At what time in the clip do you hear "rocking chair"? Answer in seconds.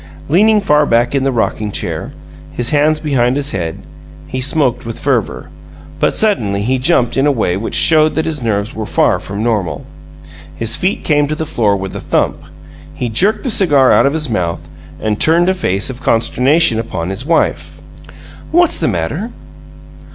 1.31-2.11